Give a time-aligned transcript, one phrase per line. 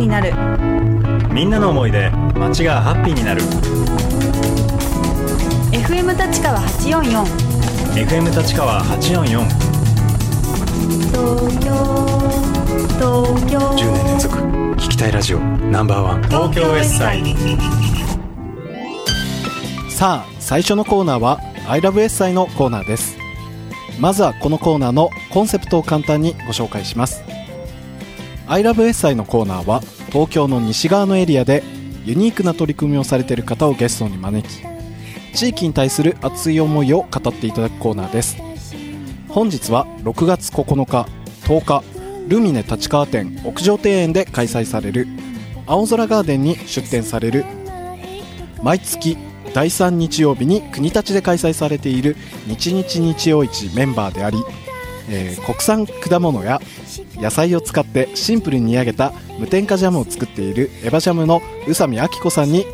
[0.00, 0.32] になる。
[1.30, 3.42] みんなの思いで街がハッピーになる。
[5.72, 7.24] FM 立川844
[8.06, 9.44] FM 立川844
[11.10, 11.70] 東京
[12.98, 13.58] 東京。
[13.58, 16.22] 10年連続聞きたいラジオナンバーワン。
[16.22, 17.22] 東京 S サイ。
[19.90, 23.18] さあ最初のコーナーは「ILOVES イのコーナーです。
[24.00, 27.22] まずはこのコーナーのコンセプトを簡単にご紹介します
[28.50, 31.62] ILOVES イのコーナーは東京の西側のエリアで
[32.04, 34.64] ユニークな取り組みをされている方をゲストに招き
[35.36, 38.36] 地域に対する熱い思いを語っていただくコーナーです。
[39.28, 41.08] 本日は6月9日
[41.44, 41.84] 10日
[42.26, 45.06] ルミネ立川店屋上庭園で開催される
[45.66, 47.44] 青空ガーデンに出店される
[48.64, 49.16] 毎月
[49.54, 52.16] 第3日曜日に国立で開催されている
[52.48, 54.38] 日日日曜市メンバーであり、
[55.08, 56.60] えー国産果物や
[57.20, 62.64] 野菜を使ってシンプルに煮上げた無添加ジャムを作っているエヴァジャムの宇佐美明子さんに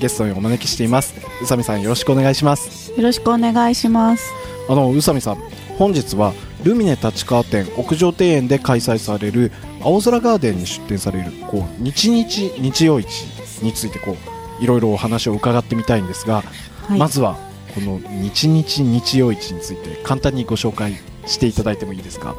[0.00, 4.30] ゲストにお招きしています宇佐美さんよろしくお願いしますよろしくお願いします。
[4.68, 5.36] あの宇佐美さん
[5.78, 6.32] 本日は
[6.64, 13.26] ルミネ立川店屋上庭園で開催される青空ガーデンに出店されるこう日日日曜市
[13.62, 14.16] についてこ
[14.60, 16.42] ういろいろお話を伺ってみたいんですが、
[16.88, 17.36] はい、まずは
[17.74, 20.94] この日日日曜市について簡単にご紹介
[21.26, 22.34] していただいてもいいですか？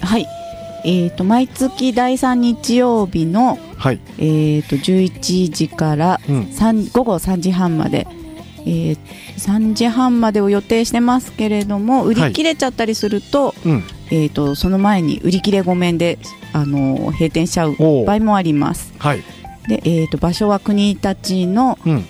[0.00, 0.26] はい。
[0.84, 8.06] えっ、と毎月第3日曜日のはい、えっ、と11時からうん、3午後3時半まで。
[8.66, 8.98] えー
[9.38, 16.18] 3時半までを予定してますけれども売り切れちゃったりすると,、うん、えー、とその前に売り切れごめんで、
[16.52, 18.92] あのー閉店しちゃう場合もあります。
[18.98, 19.22] はい、
[19.68, 22.04] で、えー、と場所は国立のうん、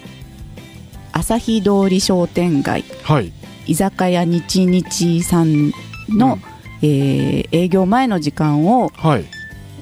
[1.13, 2.85] 朝日通り商店街。
[3.03, 3.33] はい、
[3.67, 5.73] 居酒屋日日さん
[6.09, 6.43] の、うん
[6.83, 9.25] えー営業前の時間をはい、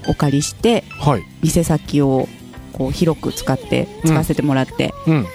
[0.08, 2.28] お借りしてはい、店先を
[2.72, 5.26] こう広く使って使わせてもらってうん、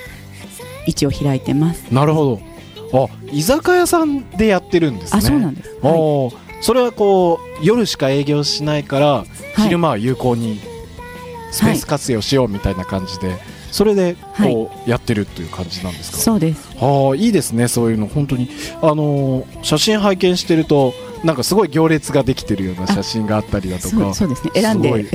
[0.87, 2.39] 位置を開いてます、なるほ
[2.91, 3.07] ど。
[3.07, 5.19] あ、居酒屋さんでやってるんですね。
[5.19, 6.63] あそうなんです、はい。
[6.63, 9.63] それはこう夜しか営業しないから、はい。
[9.63, 10.59] 昼間は有効に
[11.51, 13.37] スペース活用しようみたいな感じで、
[13.71, 16.17] それでこうやってるっていう感じなんですか？
[16.17, 16.69] そうです。
[16.79, 18.07] ああいいですねそういうの。
[18.07, 18.49] 本当に。
[18.81, 24.13] あのー写真拝見してるとなんかすごい行列ができてるような写真があったりだとか。
[24.13, 24.89] そうですね選んで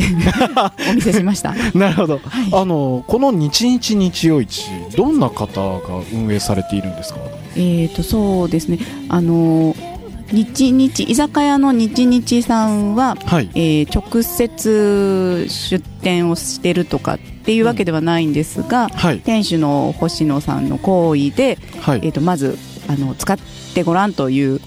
[0.90, 2.20] お見せしました なるほど。
[2.24, 5.80] はいあのーこの日日日曜市どんな方が
[6.12, 7.18] 運営されているんですか？
[7.56, 8.78] えーとそうですね
[9.08, 9.96] あのー
[10.32, 13.50] 日日居酒屋の日日さんは、はい。
[13.54, 19.18] えー直接出店をしてるとかっていうわけではないんですが、はい。
[19.24, 22.00] 店主の星野さんの行為で、はい。
[22.02, 23.42] えー、とまずあの使って
[23.82, 24.60] ごらんという。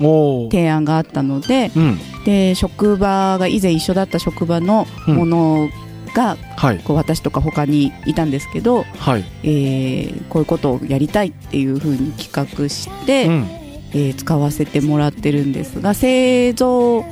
[0.52, 2.00] 提案があったのでうん。
[2.25, 5.70] で職場が以前一緒だった職場のもの
[6.16, 6.80] が、はい。
[6.80, 9.24] こう私とか他にいたんですけど、はい。
[9.44, 13.48] えーこういうことをやりたいっていうふうに企画して、うん。
[13.94, 17.03] えー使わせてもらってるんですが製造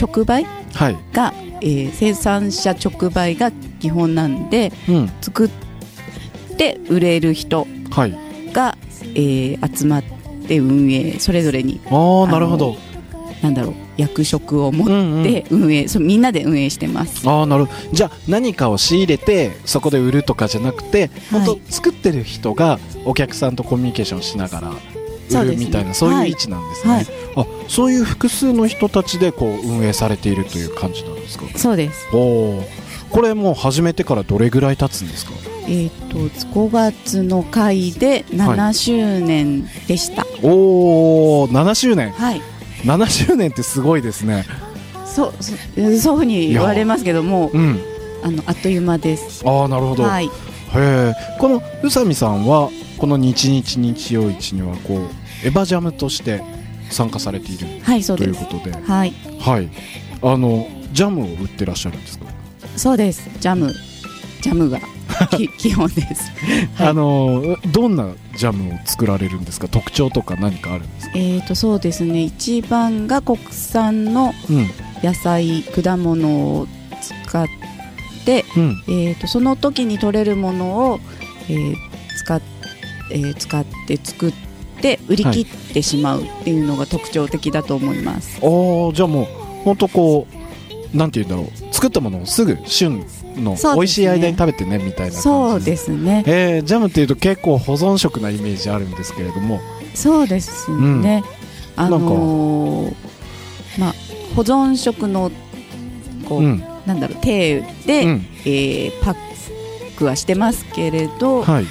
[0.00, 0.96] 直売はい。
[1.12, 3.50] が、えー生産者直売が
[3.80, 5.10] 基本なんでうん。
[5.20, 5.50] 作っ
[6.56, 8.14] て売れる人はい。
[8.52, 8.76] が、
[9.14, 10.17] えー集まって
[10.56, 12.76] 運営それぞれにああ、なるほど。
[13.42, 15.22] なんだろう役職を持っうんうん。
[15.22, 17.28] て運営、そうみんなで運営してます。
[17.28, 17.66] ああ、なる。
[17.92, 21.40] じゃあ、何かを仕入れて、そこで売るとかじゃなくて、はい。
[21.44, 24.72] 本当作ってる人がお客さんとコミュニケーションしながら。
[25.30, 27.06] 売るみたいなそういう位置なんですね、はい。
[27.36, 31.44] あそういう複数の人たちでこう運営されているという感じなんですか？
[31.54, 32.08] そうです。
[32.14, 32.64] おお
[33.10, 35.32] これもう始めてからどれぐらい経つんですか？
[35.68, 40.26] えっ、と5月の回で7周年でした。
[40.42, 42.10] おお7周年。
[42.12, 42.40] はい、
[42.84, 44.46] 7周年ってすごいですね。
[45.04, 47.80] そうそそういうふうに言われますけどもうん。
[48.22, 49.42] あのあっという間です。
[49.46, 50.26] ああなるほど、はい。
[50.26, 50.30] へ
[50.74, 55.00] えこの宇佐美さんはこの日日日曜市にはこう
[55.46, 56.42] エヴァジャムとして
[56.90, 58.32] 参加されているはいそうです。
[58.32, 58.86] ということで。
[58.86, 59.12] はい。
[59.38, 59.68] はい。
[60.22, 62.24] あのジャムを売ってらっしゃるんですか、
[62.76, 63.28] そうです。
[63.38, 63.72] ジャム。
[64.40, 64.78] ジャムが。
[64.78, 64.82] き
[65.58, 66.30] 基本です。
[66.74, 66.88] はい。
[66.88, 69.68] あのどんなジャムを作られるんですか？
[69.68, 71.12] 特徴とか何かあるんですか？
[71.16, 72.22] えっ、とそうですね。
[72.22, 74.70] 一番が国産のうん。
[75.02, 76.28] 野菜果物
[76.58, 76.66] を
[77.26, 77.46] 使っ
[78.24, 78.82] て、うん。
[78.88, 81.00] えー、とその時に取れるものを、
[81.48, 81.74] えー
[82.18, 82.42] 使っ
[83.12, 84.32] えー使って作っ
[84.82, 88.46] て売り切ってしまうっていうのが特徴的だと思います、あ
[88.90, 89.26] あじゃあもう
[89.64, 90.26] 本当こ
[90.92, 91.74] うなんて言うんだろう。
[91.74, 93.04] 作ったものをすぐ旬
[93.36, 93.58] のね。
[93.74, 95.16] 美味しい間に食べてねみたいな感じ。
[95.18, 96.24] そうですね。
[96.26, 99.60] えー、ジャムっていうと結構保存食なイメージあるんですけれども。
[99.94, 101.24] そうですね、
[101.74, 102.94] あのー
[103.78, 103.94] まあ
[104.36, 105.30] 保存食の
[106.28, 106.62] こう、うん。
[106.86, 108.26] なんだろう手で、うん。
[108.44, 109.16] えーパッ
[109.96, 111.66] クはしてますけれど、はい。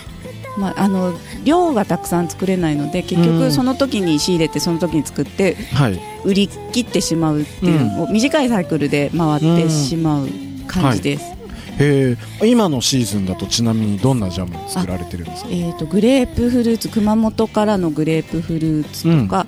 [0.57, 1.13] まあ、あの
[1.44, 3.39] 量がたくさん作れないので結うん。
[3.39, 6.00] 局その時に仕入れてその時に作ってはい。
[6.25, 8.12] 売り切ってしまうっていう、うん。
[8.13, 10.27] 短いサイクルで回ってしまう
[10.68, 11.37] 感じです、
[11.80, 15.50] へえ今のシーズンだとちなみにどんなジャム作られてるんですか？
[15.52, 19.46] えー、とグレープフルーツ熊本からのグレープフルーツとか、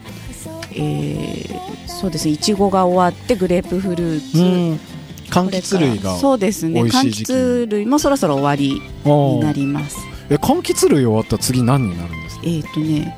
[0.74, 4.80] えーそうですねいちごが終わってグレープフルーツ、うん。
[5.30, 9.98] 柑橘類がそうですね柑橘類もそろそろ終わりになります。
[10.30, 12.44] え柑橘類終わったら次何になるんですか？
[12.46, 13.18] えっ、とね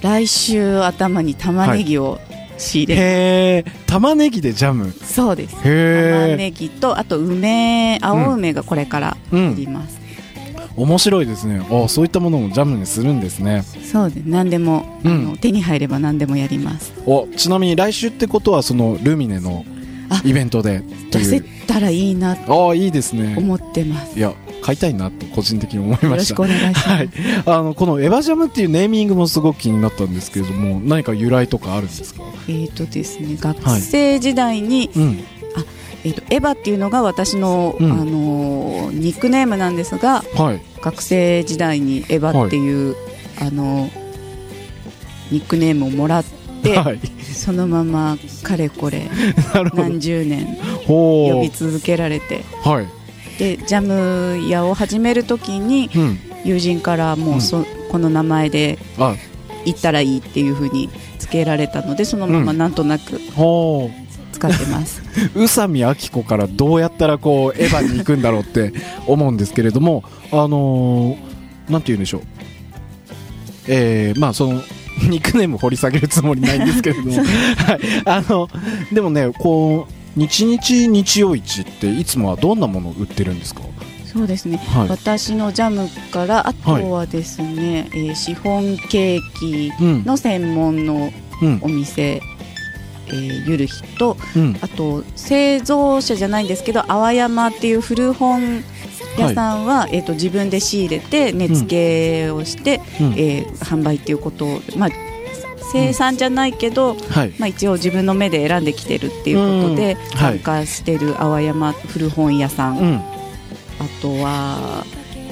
[0.00, 2.18] 来週頭に玉ねぎを
[2.58, 4.92] 仕入れ、へえ玉ねぎでジャム。
[4.92, 5.54] そうです。
[5.54, 5.64] 玉
[6.36, 9.52] ねぎとあと梅青梅がこれからうん。
[9.52, 9.98] あります、
[10.76, 11.60] 面白いですね。
[11.70, 13.62] あそういったものもジャムにするんですね。
[13.62, 14.24] そうです。
[14.26, 15.12] 何でも、うん。
[15.12, 16.92] あの手に入れば何でもやります。
[17.06, 19.77] おちなみに来週ってことはそのルミネのあ
[20.24, 23.34] イベントでと出せたらいいなとああいいですね。
[23.36, 24.18] 思ってます。
[24.18, 27.10] いや買いたいなと個人的に思いよましろしたくお願いします、はい、
[27.46, 32.22] あのこのエヴァジャムっていうネーミングもすごく気になったんですけれども何か由来とかあるんですか？
[32.48, 35.20] えっ、とですね学生時代に、うん。
[36.04, 37.92] えー、とエヴァっていうのが私の、うん。
[37.92, 40.60] あのーニックネームなんですがはい。
[40.80, 42.96] 学生時代にエヴァっていう、
[43.40, 43.90] あのー
[45.30, 46.37] ニックネームをもらって、
[46.76, 47.00] はい。
[47.32, 49.08] そのままかれこれ
[49.74, 50.56] 何十年
[50.86, 52.44] 呼び続けられて。
[52.62, 52.86] はい。
[53.38, 56.18] でジャム屋を始める時にうん。
[56.44, 59.16] 友人からもうそ、この名前であ。
[59.64, 60.88] 行ったらいいっていう風に
[61.18, 63.90] つけられたのでそのままなんとなくほ
[64.32, 65.02] 使ってます、
[65.34, 68.72] う 宇佐美秋子からどうやったらこうエヴァに行くんだろうって
[69.06, 72.22] 思うんですけれどもあのー、なんて言うんでしょう。
[73.66, 74.62] えー、まあその
[75.08, 78.48] ニックネーム掘り下げるつもりないんですけれども、 はい、あの
[78.92, 83.62] でもねこう日日日曜市っていつもはどんなものを売ってるんですか？
[84.10, 84.88] そうですね、はい。
[84.88, 91.12] 私のジャムからあとはですね、えーシフォンケーキうんの専門の
[91.42, 91.58] うん。
[91.62, 92.20] お店、
[93.08, 94.56] えーゆるひとうん。
[94.62, 98.64] あと製造者じゃないんですけど淡山っていう古本
[99.20, 103.12] 屋さんは、えー、と自分で仕入れて値付けをして、うん。
[103.12, 104.90] えー販売っていうことを、まあ、
[105.72, 107.34] 生産じゃないけど、はい。
[107.38, 112.94] まあ、一応自分の目で選んできてるっていうことで、参加してる淡山古本屋さん、うん。
[112.96, 113.02] あ
[114.00, 114.84] とは、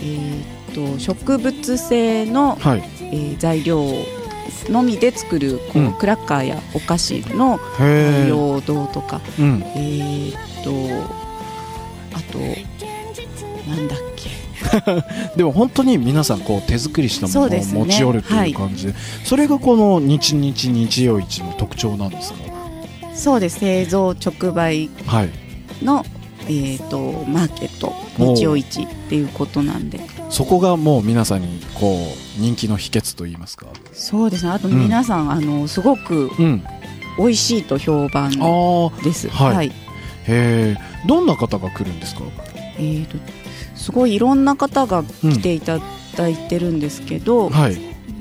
[0.02, 2.82] えー、と植物性の、はい。
[3.00, 3.86] えー材料
[4.68, 5.92] のみで作るこう、うん。
[5.94, 9.62] クラッカーやお菓子のへえ陽動とか、うん。
[9.76, 10.32] えー、
[10.64, 10.70] と
[12.14, 12.38] あと
[13.68, 14.30] なんだっけ？
[15.36, 22.38] でも本当に皆さんこう手作りしたものを持ち寄るという感じでそれがこの日日日曜市の特徴なんですか？
[23.14, 23.60] そうです。
[23.60, 25.30] 製造直売はい。
[25.84, 26.04] の、
[26.48, 30.00] えー、とマーケット日曜市っていうことなんで。
[30.30, 31.96] そこがもう皆さんにこ
[32.38, 33.66] う人気の秘訣といいますか？
[33.92, 34.50] そうですね。
[34.50, 34.80] あとうん。
[34.80, 36.64] 皆さん、あのすごくうん。
[37.18, 38.32] 美味しいと評判
[39.02, 39.28] です。
[39.28, 39.68] はい。
[39.68, 39.72] へ
[40.28, 40.76] え
[41.06, 42.22] どんな方が来るんですか？
[42.78, 43.16] えー、と
[43.76, 45.78] すごいいろんな方が来ていた
[46.16, 47.72] だいてるんですけど、はい。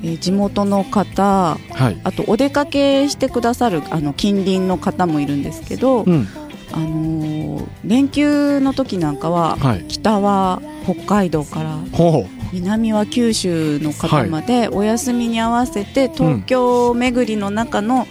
[0.03, 1.99] えー地元の方はい。
[2.03, 6.27] あとお出かけしてくださるあの近隣の方もいるんですけど、うん。
[6.71, 9.85] あのー連休の時なんかは、はい。
[9.87, 18.07] 北は北海道からほ南は九州の方までお休みに合わせて東京巡りの中の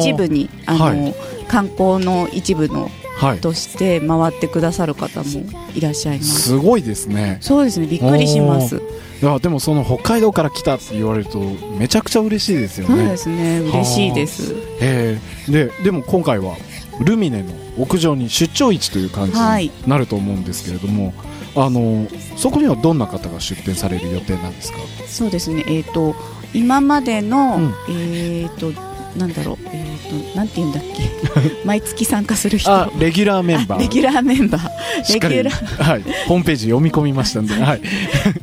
[0.00, 1.14] 一部に、あのはい。
[1.48, 3.05] 観光の一部のはい
[3.40, 5.26] として回ってくださる方も
[5.74, 6.42] いらっしゃいます。
[6.42, 7.38] すごいですね。
[7.40, 7.86] そうですね。
[7.86, 8.82] びっくりします。
[9.22, 11.38] いやでもその北海道から来たって言われると
[11.78, 12.96] めちゃくちゃ嬉しいですよね。
[12.96, 13.60] そうですね。
[13.60, 14.52] 嬉しいです。
[14.54, 15.18] へ
[15.48, 16.54] えででも今回は
[17.00, 19.64] ルミネの屋上に出張市という感じはい。
[19.66, 21.14] になると思うんですけれども、
[21.54, 22.06] あの
[22.36, 24.78] そこにはどんな方が出店される予定なんですか？
[25.06, 25.64] そうですね。
[25.66, 26.14] えっ、と
[26.52, 27.74] 今までの、うん。
[27.90, 28.72] えっ、と
[29.16, 29.58] なんだろう。
[29.72, 31.06] えっ、となんて言うんだっけ。
[31.64, 32.72] 毎月参加する人。
[32.72, 33.78] あレギュラーメンバー。
[33.78, 34.68] あレギュラーメンバー。
[35.12, 35.82] レギュラー。
[35.82, 37.80] はい、ホームページ読み込みましたんで、はい。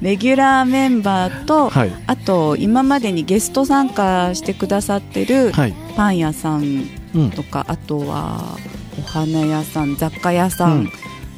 [0.02, 1.92] レギュラーメンバーと、はい。
[2.08, 5.74] あと今までにゲスト参加してくださってるはい。
[5.96, 7.32] パン屋さんうん。
[7.32, 8.58] とか、あとは
[9.00, 10.92] お花屋さん雑貨屋さん、うん。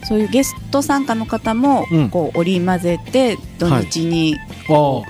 [0.04, 2.10] そういうゲスト参加の方も、うん。
[2.10, 4.38] こう織り交ぜて土日に
[4.70, 5.02] あ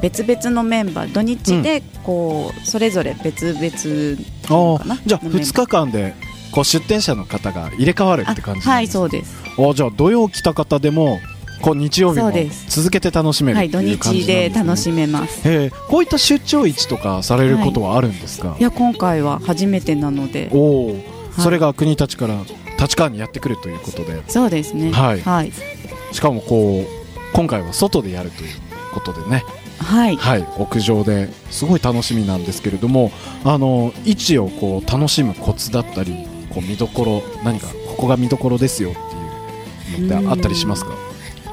[0.00, 4.98] 別々のメンバー土日でこうそれぞれ別々かな？
[5.04, 5.52] じゃあのメンバー。
[5.52, 6.14] 2日間で
[6.52, 9.42] こう出店者の方が入れ替わるって感じあはいうそうです。
[9.58, 11.18] あじゃあ土曜来た方でも
[11.60, 12.32] こう日曜日も
[12.68, 15.48] 続けて楽しめるってはい土日で楽しめます。
[15.48, 20.48] へえこういった出張市とかされることはあるんですか、いや今回は初めてなので。
[20.52, 20.96] おお、
[21.38, 22.36] それが国立から
[22.78, 24.22] 立川にやってくるということで。
[24.28, 24.92] そうですね。
[24.92, 25.20] はい。
[25.20, 25.52] はい、
[26.12, 26.86] しかもこう
[27.34, 28.50] 今回は外でやるという
[28.94, 29.44] ことでね
[29.78, 30.16] はい。
[30.16, 33.10] はい屋上ですごい楽しみなんですけれども
[33.44, 40.92] あの位置をこう楽しむコツだったりこう見どころ何かここが見どころですよっていうのってあったりしますか？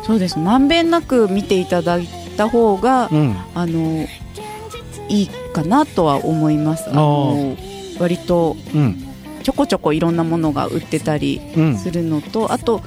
[0.04, 0.38] そうです。
[0.38, 3.36] まんべんなく見ていただいた方が、うん。
[3.56, 4.06] あの
[5.10, 6.90] いいかなとは思います。
[6.90, 7.56] あの
[8.00, 9.04] 割とうん。
[9.42, 11.78] ちょこちょこいろんなものが売ってたりうん。
[11.78, 12.82] するのと、あと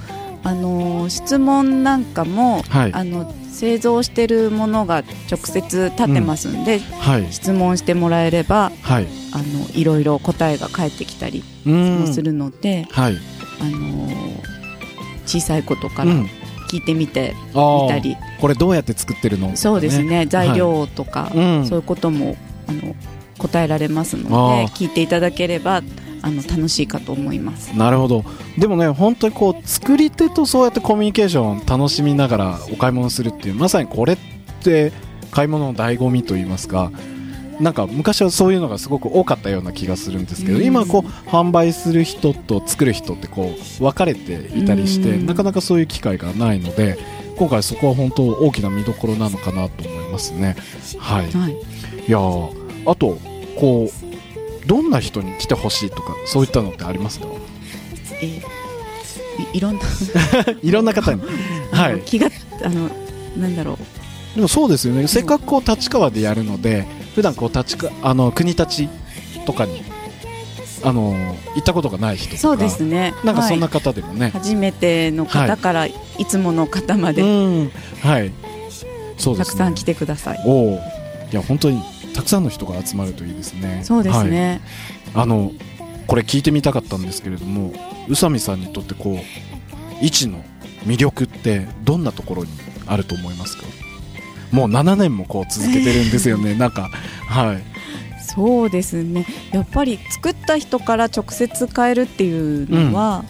[0.45, 2.93] あの質問なんかも、はい。
[2.93, 7.33] あの製造してるものが直接立ってますんで、はい。
[7.33, 9.07] 質問してもらえればはい。
[9.33, 11.99] あのいろいろ答えが返ってきたりうん。
[12.01, 13.17] もするので、はい。
[13.61, 14.09] あの
[15.27, 16.29] 小さいことからうん。
[16.71, 17.83] 聞いてみてあー。
[17.83, 19.57] みたり、これどうやって作ってるの？
[19.57, 20.27] そうですね。
[20.27, 21.67] 材料とか、うん。
[21.67, 22.37] そういうことも
[22.69, 22.95] あの
[23.39, 24.29] 答えられますので
[24.69, 25.83] 聞いていただければ
[26.23, 27.77] あの楽しいかと思います。
[27.77, 28.25] なるほど。
[28.57, 34.19] でもね本当にこう作り手とそうやってコミュニケーションを楽しみながらお買い物するっていうまさにこれっ
[34.63, 34.93] て
[35.31, 36.91] 買い物の醍醐味といいますか
[37.61, 40.65] なんか昔はそういうのがすごく多かったような気がするんですけど、うん。
[40.65, 45.27] 今こう販売する人と作る人ってこう分かれていたりして、うん。
[45.27, 46.99] なかなかそういう機会がないので
[47.37, 50.57] 今回そこは本当大きな見どころなのかなと思いますね。
[50.99, 51.57] はい、はい、い
[52.11, 53.19] やーあと
[53.57, 54.08] こう
[54.69, 57.27] どんな人に来てほしいとかそういったのってありますか？
[58.23, 58.43] えー
[59.55, 59.81] いいろんな、
[60.63, 61.23] いろんな方に。
[61.71, 62.01] はい。
[62.05, 62.29] 気が
[62.65, 62.91] あの
[63.37, 64.37] なんだろう。
[64.37, 65.07] でもそうですよね。
[65.07, 68.89] せっかくこう立川でやるので普段こう立川あの国立
[69.47, 69.83] とかに
[70.83, 71.15] あの
[71.55, 73.15] 行ったことがない人とかそうですね。
[73.25, 75.95] なんかそんなはい方でもね、初めての方からい。
[76.29, 77.23] つもの方まで。
[77.23, 77.73] うん。
[78.03, 78.33] はい。
[79.19, 79.53] そうですね。
[79.53, 80.41] たくさん来てください。
[80.45, 80.81] おお
[81.33, 81.81] いや本当に
[82.19, 83.83] たくさんの人が集まるといいですね。
[83.85, 84.61] そうですね、
[85.15, 85.53] はい、あの
[86.09, 87.73] これ聞いてみたかったんですけれども
[88.09, 90.43] 宇佐美さんにとってこう位置の
[90.85, 92.51] 魅力ってどんなところに
[92.89, 93.63] あると思いますか？
[94.51, 96.55] もう7年もこう続けてるんですよね。
[96.59, 96.91] なんか
[97.29, 97.63] はい。
[98.21, 99.25] そうですね。
[99.53, 103.25] やっぱり作った人から直接買えるっていうのは、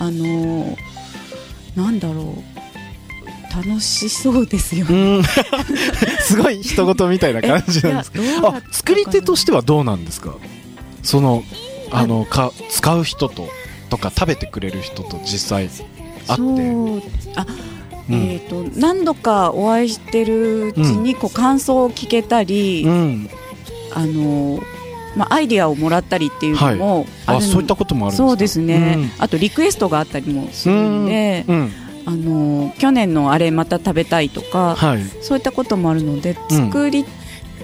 [0.00, 0.76] あの
[1.76, 2.51] なんだろう
[3.54, 4.92] 楽しそうですよう。
[4.92, 5.22] ん。
[6.22, 8.48] すごい人事みたいな感じなんですけど。
[8.48, 10.34] あ作り手としてはどうなんですか？
[11.02, 11.42] その
[11.90, 13.48] あのか使う人と
[13.90, 15.68] とか食べてくれる人と実際会っ
[16.28, 16.34] て。
[17.36, 17.46] あ、
[18.08, 18.14] うん。
[18.14, 23.30] えっ、と何度かお会いしてるうちにこう感想を聞けたり、うん。
[23.94, 24.62] あの
[25.14, 28.28] まあアイディアをもらったりっていうのもあるのあそういったこともあるんですか？
[28.28, 31.72] そうですね、あとリクエストがあったりもするんで、うん、うん
[32.04, 35.02] あの去年のあれまた食べたいとか、はい。
[35.20, 36.66] そういったこともあるのでうん。
[36.66, 37.04] 作り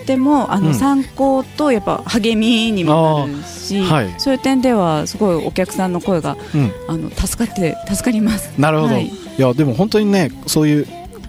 [0.07, 0.75] 手も、あのうん。
[0.75, 4.14] 参考とやっぱ励みにもなるし、はい。
[4.18, 6.73] そういう点ではすごいお客さんの声がうん。
[6.88, 8.52] あの助かって助かります。
[8.59, 9.07] なるほど、はい。
[9.07, 10.87] い、やでも本当にねそういう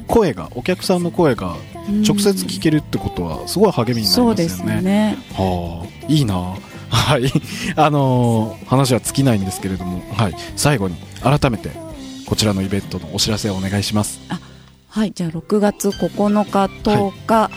[0.07, 1.55] 声がお客さんの声が
[2.07, 4.81] 直接聞けるってことはすごい励みになりそうですますよね。
[4.81, 5.17] ね。
[5.33, 6.55] はあいいな。
[6.89, 7.31] はい。
[7.75, 11.69] あのー話は尽きないんですけれども、はい、最後に改めて
[12.29, 14.19] こちらのイベントのお知らせをお願いします。
[14.87, 17.51] はい、じゃあ6月9日10日、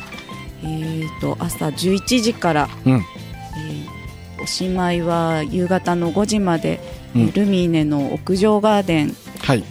[0.65, 2.93] えっ、と朝11時から、うん。
[2.95, 4.03] えー
[4.43, 6.81] おしまいは夕方の5時まで、
[7.15, 7.33] えーうん。
[7.33, 9.17] ルミネの屋上ガーデン。
[9.39, 9.63] はい、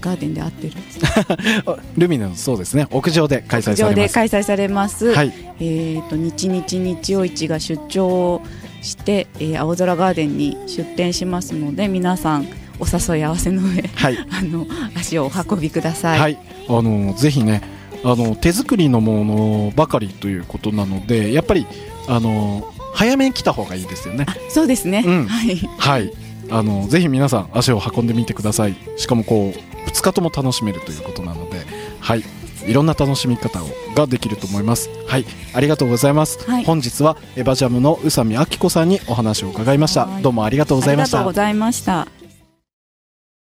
[0.00, 0.72] ガーデンで合ってる
[1.66, 2.88] あ ルミネのそうですね。
[2.90, 4.14] 屋上で開催されます。
[4.14, 8.40] 開催されます、はい、えっ、と日日日曜市が出張
[8.80, 12.48] して、えー青空ガーデンに出店しますので皆さん
[12.82, 16.20] お誘い合わせの上はい、あの足をお運びください。
[16.20, 17.62] はい、あのぜひね
[18.04, 21.66] あの手作りのものばかりということなのでやっぱり
[22.08, 24.26] あの早めに来た方がいいですよね。
[24.28, 26.12] あそうですね、うんはいはい。
[26.50, 28.76] あのぜひ皆さん足を運んでみてください。
[28.96, 31.64] しかもこう2日とも楽しめるということなので、
[32.00, 32.24] はい。
[32.66, 34.88] いろんな楽しみ方をができると思います。
[35.06, 36.38] はい、ありがとうございます。
[36.48, 40.06] はい本日はエバジャムの宇佐美明子さんにお話を伺いました。
[40.06, 41.36] はいどうもありがとうございましたありがとうご。
[41.36, 42.21] ざいました。